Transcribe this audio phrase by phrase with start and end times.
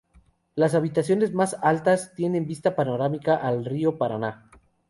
[0.55, 4.49] Las habitaciones más altas tiene vista panorámica al río Paraná.